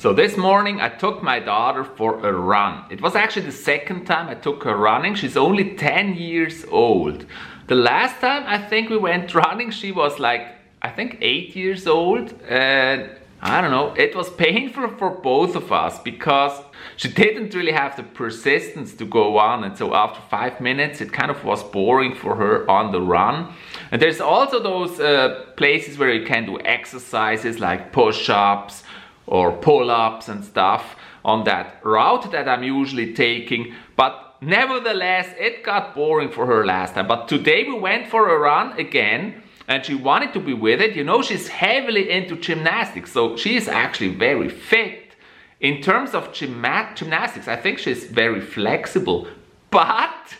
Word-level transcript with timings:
So 0.00 0.14
this 0.14 0.38
morning 0.38 0.80
I 0.80 0.88
took 0.88 1.22
my 1.22 1.40
daughter 1.40 1.84
for 1.84 2.26
a 2.26 2.32
run. 2.32 2.86
It 2.88 3.02
was 3.02 3.14
actually 3.14 3.44
the 3.44 3.52
second 3.52 4.06
time 4.06 4.30
I 4.30 4.34
took 4.34 4.64
her 4.64 4.74
running. 4.74 5.14
She's 5.14 5.36
only 5.36 5.76
10 5.76 6.14
years 6.14 6.64
old. 6.70 7.26
The 7.66 7.74
last 7.74 8.18
time 8.18 8.44
I 8.46 8.56
think 8.56 8.88
we 8.88 8.96
went 8.96 9.34
running, 9.44 9.70
she 9.70 9.92
was 9.92 10.18
like, 10.18 10.54
I 10.80 10.88
think 10.88 11.18
8 11.20 11.54
years 11.54 11.86
old. 11.86 12.32
And 12.48 13.10
I 13.42 13.60
don't 13.60 13.70
know, 13.70 13.92
it 13.92 14.16
was 14.16 14.30
painful 14.30 14.88
for 14.96 15.10
both 15.10 15.54
of 15.54 15.70
us 15.70 15.98
because 15.98 16.58
she 16.96 17.08
didn't 17.12 17.52
really 17.52 17.72
have 17.72 17.94
the 17.94 18.02
persistence 18.02 18.94
to 18.94 19.04
go 19.04 19.36
on. 19.36 19.64
And 19.64 19.76
so 19.76 19.94
after 19.94 20.22
five 20.30 20.62
minutes, 20.62 21.02
it 21.02 21.12
kind 21.12 21.30
of 21.30 21.44
was 21.44 21.62
boring 21.62 22.14
for 22.14 22.36
her 22.36 22.70
on 22.70 22.90
the 22.90 23.02
run. 23.02 23.52
And 23.90 24.00
there's 24.00 24.22
also 24.22 24.62
those 24.62 24.98
uh, 24.98 25.44
places 25.58 25.98
where 25.98 26.10
you 26.10 26.24
can 26.24 26.46
do 26.46 26.58
exercises 26.60 27.58
like 27.58 27.92
push-ups, 27.92 28.84
or 29.30 29.52
pull-ups 29.52 30.28
and 30.28 30.44
stuff 30.44 30.96
on 31.24 31.44
that 31.44 31.80
route 31.84 32.30
that 32.32 32.48
I'm 32.48 32.62
usually 32.62 33.14
taking. 33.14 33.74
But 33.96 34.36
nevertheless, 34.40 35.28
it 35.38 35.62
got 35.62 35.94
boring 35.94 36.30
for 36.30 36.44
her 36.46 36.66
last 36.66 36.94
time. 36.94 37.06
But 37.06 37.28
today 37.28 37.64
we 37.64 37.78
went 37.78 38.08
for 38.08 38.28
a 38.28 38.38
run 38.38 38.78
again 38.78 39.42
and 39.68 39.84
she 39.84 39.94
wanted 39.94 40.32
to 40.32 40.40
be 40.40 40.52
with 40.52 40.80
it. 40.80 40.96
You 40.96 41.04
know, 41.04 41.22
she's 41.22 41.46
heavily 41.48 42.10
into 42.10 42.36
gymnastics, 42.36 43.12
so 43.12 43.36
she 43.36 43.56
is 43.56 43.68
actually 43.68 44.14
very 44.14 44.48
fit. 44.48 45.14
In 45.60 45.80
terms 45.80 46.14
of 46.14 46.32
gymnastics, 46.32 47.46
I 47.46 47.56
think 47.56 47.78
she's 47.78 48.04
very 48.06 48.40
flexible. 48.40 49.28
But 49.70 50.34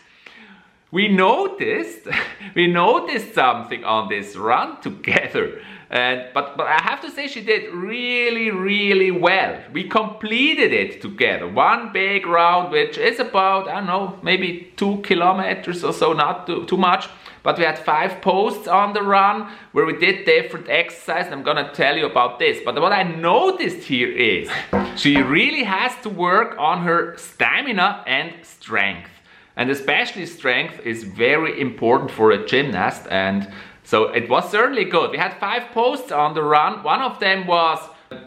we 0.93 1.09
noticed, 1.09 2.09
we 2.55 2.67
noticed 2.67 3.35
something 3.35 3.85
on 3.85 4.09
this 4.09 4.37
run 4.37 4.81
together. 4.81 5.61
And, 5.91 6.29
but, 6.33 6.57
but 6.57 6.69
I 6.69 6.81
have 6.83 7.01
to 7.01 7.11
say 7.11 7.27
she 7.27 7.41
did 7.41 7.75
really, 7.75 8.51
really 8.51 9.11
well. 9.11 9.61
We 9.73 9.89
completed 9.89 10.73
it 10.73 11.03
together. 11.03 11.49
One 11.49 11.93
big 11.93 12.27
round, 12.27 12.71
which 12.71 12.97
is 12.97 13.19
about, 13.19 13.67
I 13.67 13.75
don't 13.75 13.87
know, 13.87 14.19
maybe 14.23 14.73
two 14.77 14.99
kilometers 14.99 15.83
or 15.83 15.93
so, 15.93 16.13
not 16.13 16.47
too, 16.47 16.65
too 16.67 16.77
much. 16.77 17.09
But 17.43 17.59
we 17.59 17.65
had 17.65 17.79
five 17.79 18.21
posts 18.21 18.69
on 18.69 18.93
the 18.93 19.03
run 19.03 19.51
where 19.73 19.87
we 19.87 19.97
did 19.97 20.27
different 20.27 20.69
exercises. 20.69 21.33
I'm 21.33 21.43
gonna 21.43 21.73
tell 21.73 21.97
you 21.97 22.07
about 22.07 22.39
this. 22.39 22.61
But 22.65 22.81
what 22.81 22.93
I 22.93 23.03
noticed 23.03 23.89
here 23.89 24.13
is 24.13 24.49
she 24.95 25.21
really 25.23 25.65
has 25.65 25.93
to 26.03 26.09
work 26.09 26.55
on 26.59 26.83
her 26.83 27.17
stamina 27.17 28.05
and 28.07 28.35
strength. 28.45 29.11
And 29.57 29.71
especially 29.71 30.27
strength 30.27 30.81
is 30.85 31.05
very 31.05 31.61
important 31.61 32.11
for 32.11 32.31
a 32.31 32.47
gymnast. 32.47 33.07
And 33.11 33.51
so 33.85 34.05
it 34.05 34.29
was 34.29 34.51
certainly 34.51 34.85
good. 34.85 35.11
We 35.11 35.19
had 35.19 35.35
five 35.39 35.73
posts 35.73 36.13
on 36.13 36.35
the 36.35 36.43
run. 36.43 36.83
One 36.83 37.03
of 37.03 37.21
them 37.21 37.47
was 37.47 37.79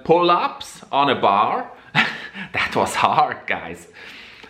pull-ups 0.04 0.84
on 0.92 1.10
a 1.10 1.20
bar. 1.20 1.72
that 1.94 2.76
was 2.76 2.96
hard, 2.96 3.48
guys. 3.48 3.88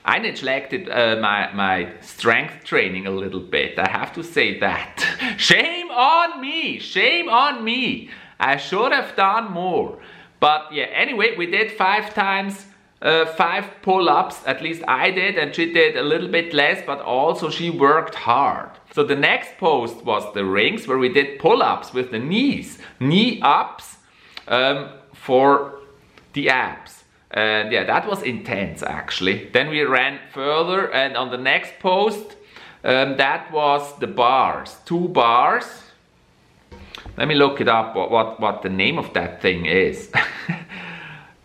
I 0.05 0.19
neglected 0.19 0.89
uh, 0.89 1.17
my, 1.21 1.51
my 1.53 1.93
strength 2.01 2.65
training 2.65 3.07
a 3.07 3.11
little 3.11 3.39
bit. 3.39 3.79
I 3.79 3.89
have 3.89 4.13
to 4.13 4.23
say 4.23 4.59
that. 4.59 5.35
Shame 5.37 5.91
on 5.91 6.41
me! 6.41 6.79
Shame 6.79 7.29
on 7.29 7.63
me! 7.63 8.09
I 8.39 8.57
should 8.57 8.91
have 8.91 9.15
done 9.15 9.51
more. 9.51 9.99
But 10.41 10.73
yeah, 10.73 10.85
anyway, 10.85 11.37
we 11.37 11.45
did 11.45 11.71
five 11.71 12.13
times 12.13 12.65
uh, 13.03 13.25
five 13.25 13.69
pull-ups, 13.81 14.41
at 14.47 14.61
least 14.61 14.81
I 14.87 15.11
did, 15.11 15.37
and 15.37 15.53
she 15.53 15.71
did 15.71 15.97
a 15.97 16.01
little 16.01 16.29
bit 16.29 16.53
less, 16.53 16.81
but 16.85 17.01
also 17.01 17.49
she 17.49 17.69
worked 17.69 18.15
hard. 18.15 18.69
So 18.93 19.03
the 19.03 19.15
next 19.15 19.57
post 19.57 20.05
was 20.05 20.33
the 20.33 20.45
rings 20.45 20.87
where 20.87 20.97
we 20.97 21.09
did 21.09 21.37
pull-ups 21.37 21.93
with 21.93 22.11
the 22.11 22.19
knees, 22.19 22.79
knee 23.01 23.41
ups 23.41 23.97
um, 24.47 24.89
for 25.13 25.81
the 26.31 26.49
abs. 26.49 27.03
And 27.31 27.73
yeah, 27.73 27.83
that 27.83 28.07
was 28.07 28.21
intense 28.21 28.83
actually. 28.83 29.49
Then 29.51 29.69
we 29.69 29.81
ran 29.81 30.19
further 30.31 30.91
and 30.93 31.17
on 31.17 31.29
the 31.29 31.37
next 31.37 31.79
post, 31.79 32.35
um, 32.83 33.17
that 33.17 33.51
was 33.51 33.97
the 33.99 34.07
bars, 34.07 34.77
two 34.85 35.07
bars. 35.09 35.65
Let 37.17 37.27
me 37.27 37.35
look 37.35 37.59
it 37.59 37.67
up 37.67 37.95
what, 37.95 38.11
what, 38.11 38.39
what 38.39 38.61
the 38.61 38.69
name 38.69 38.97
of 38.97 39.13
that 39.13 39.41
thing 39.41 39.65
is. 39.65 40.11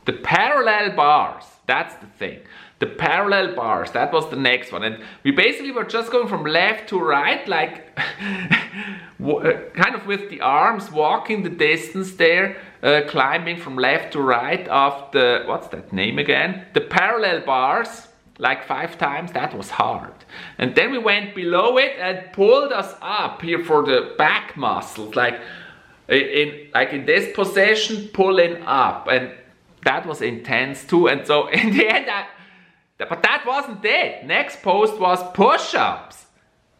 the 0.08 0.14
parallel 0.14 0.96
bars, 0.96 1.44
that's 1.66 1.94
the 1.96 2.06
thing. 2.06 2.40
The 2.78 2.86
parallel 2.86 3.54
bars 3.54 3.90
that 3.90 4.10
was 4.10 4.30
the 4.30 4.36
next 4.36 4.72
one. 4.72 4.82
And 4.82 5.04
we 5.22 5.32
basically 5.32 5.70
were 5.70 5.84
just 5.84 6.10
going 6.10 6.28
from 6.28 6.44
left 6.44 6.88
to 6.88 6.98
right 6.98 7.46
like 7.46 7.74
uh, 7.98 9.52
kind 9.74 9.94
of 9.94 10.06
with 10.06 10.30
the 10.30 10.40
arms 10.40 10.90
walking 10.90 11.42
the 11.42 11.50
distance 11.50 12.14
there 12.14 12.56
uh, 12.82 13.02
climbing 13.06 13.58
from 13.58 13.76
left 13.76 14.14
to 14.14 14.22
right 14.22 14.66
of 14.68 15.12
the 15.12 15.42
what's 15.44 15.68
that 15.68 15.92
name 15.92 16.18
again? 16.18 16.64
The 16.72 16.80
parallel 16.80 17.40
bars 17.44 18.08
like 18.38 18.66
five 18.66 18.96
times 18.96 19.32
that 19.32 19.54
was 19.54 19.68
hard. 19.68 20.14
And 20.56 20.74
then 20.74 20.90
we 20.90 20.98
went 20.98 21.34
below 21.34 21.76
it 21.76 21.96
and 22.00 22.32
pulled 22.32 22.72
us 22.72 22.94
up 23.02 23.42
here 23.42 23.62
for 23.62 23.84
the 23.84 24.14
back 24.16 24.56
muscles 24.56 25.14
like 25.16 25.38
in 26.08 26.70
like 26.72 26.94
in 26.94 27.04
this 27.04 27.34
position 27.34 28.08
pulling 28.14 28.62
up. 28.62 29.06
And 29.08 29.32
that 29.90 30.02
was 30.10 30.20
intense 30.22 30.78
too 30.90 31.02
and 31.08 31.26
so 31.26 31.36
in 31.60 31.66
the 31.76 31.86
end 31.96 32.06
I, 32.18 32.26
but 32.98 33.22
that 33.22 33.44
wasn't 33.46 33.84
it. 33.84 34.24
Next 34.26 34.62
post 34.62 34.98
was 34.98 35.22
push-ups. 35.32 36.26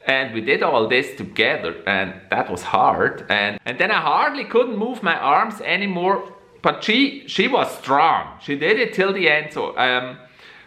And 0.06 0.34
we 0.34 0.41
did 0.41 0.62
all 0.62 0.88
this 0.88 1.16
together 1.16 1.82
and 1.86 2.20
that 2.30 2.50
was 2.50 2.62
hard. 2.62 3.26
And, 3.28 3.60
and 3.64 3.78
then 3.78 3.91
I 3.91 4.00
hardly 4.00 4.44
couldn't 4.44 4.76
move 4.76 5.02
my 5.02 5.16
arms 5.16 5.60
anymore. 5.60 6.32
But 6.62 6.82
she, 6.82 7.28
she 7.28 7.47
was 7.47 7.70
strong. 7.78 8.38
She 8.41 8.56
did 8.56 8.80
it 8.80 8.94
till 8.94 9.12
the 9.12 9.28
end. 9.28 9.52
So 9.52 9.76
um, 9.78 10.18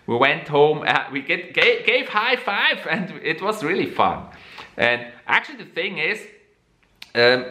we 0.07 0.15
went 0.15 0.47
home, 0.47 0.83
uh, 0.87 1.05
we 1.11 1.21
get, 1.21 1.53
gave, 1.53 1.85
gave 1.85 2.07
high 2.07 2.37
five 2.37 2.87
and 2.89 3.11
it 3.23 3.41
was 3.41 3.63
really 3.63 3.89
fun. 3.89 4.27
And 4.77 5.07
actually 5.27 5.63
the 5.63 5.71
thing 5.71 5.97
is, 5.97 6.25
um, 7.15 7.45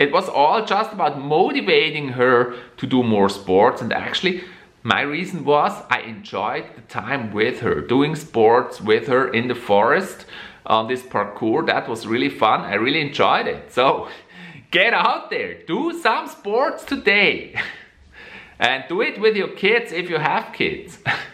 it 0.00 0.10
was 0.10 0.28
all 0.28 0.64
just 0.64 0.92
about 0.92 1.20
motivating 1.20 2.08
her 2.08 2.56
to 2.78 2.86
do 2.86 3.02
more 3.02 3.28
sports 3.28 3.80
and 3.82 3.92
actually 3.92 4.42
my 4.82 5.02
reason 5.02 5.44
was 5.44 5.72
I 5.90 6.00
enjoyed 6.00 6.64
the 6.74 6.80
time 6.80 7.34
with 7.34 7.60
her, 7.60 7.82
doing 7.82 8.16
sports 8.16 8.80
with 8.80 9.08
her 9.08 9.28
in 9.28 9.46
the 9.48 9.54
forest 9.54 10.24
on 10.64 10.88
this 10.88 11.02
parkour. 11.02 11.66
That 11.66 11.86
was 11.86 12.06
really 12.06 12.30
fun. 12.30 12.62
I 12.62 12.74
really 12.76 13.02
enjoyed 13.02 13.46
it. 13.46 13.74
So 13.74 14.08
get 14.70 14.94
out 14.94 15.28
there, 15.28 15.62
do 15.64 16.00
some 16.00 16.28
sports 16.28 16.84
today. 16.84 17.60
and 18.58 18.84
do 18.88 19.02
it 19.02 19.20
with 19.20 19.36
your 19.36 19.48
kids 19.48 19.92
if 19.92 20.08
you 20.08 20.16
have 20.16 20.54
kids. 20.54 20.98